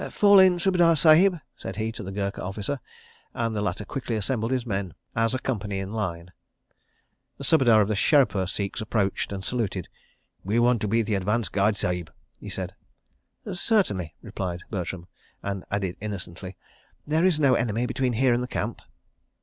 "Fall 0.09 0.39
in, 0.39 0.57
Subedar 0.57 0.95
Sahib," 0.97 1.39
said 1.55 1.75
he 1.75 1.91
to 1.91 2.01
the 2.01 2.11
Gurkha 2.11 2.41
officer, 2.41 2.79
and 3.35 3.55
the 3.55 3.61
latter 3.61 3.85
quickly 3.85 4.15
assembled 4.15 4.49
his 4.51 4.65
men 4.65 4.95
as 5.15 5.35
a 5.35 5.37
company 5.37 5.77
in 5.77 5.91
line. 5.93 6.31
The 7.37 7.43
Subedar 7.43 7.81
of 7.81 7.87
the 7.87 7.93
Sherepur 7.93 8.47
Sikhs 8.49 8.81
approached 8.81 9.31
and 9.31 9.45
saluted. 9.45 9.87
"We 10.43 10.57
want 10.57 10.81
to 10.81 10.87
be 10.87 11.03
the 11.03 11.13
advance 11.13 11.49
guard, 11.49 11.77
Sahib," 11.77 12.11
he 12.39 12.49
said. 12.49 12.73
"Certainly," 13.53 14.15
replied 14.23 14.63
Bertram, 14.71 15.07
and 15.43 15.65
added 15.69 15.97
innocently, 16.01 16.57
"There 17.05 17.23
is 17.23 17.39
no 17.39 17.53
enemy 17.53 17.85
between 17.85 18.13
here 18.13 18.33
and 18.33 18.41
the 18.41 18.47
camp." 18.47 18.81